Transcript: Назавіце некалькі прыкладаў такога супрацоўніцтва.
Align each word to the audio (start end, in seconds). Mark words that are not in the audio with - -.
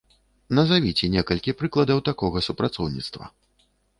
Назавіце 0.59 1.09
некалькі 1.15 1.55
прыкладаў 1.59 2.01
такога 2.09 2.43
супрацоўніцтва. 2.47 3.25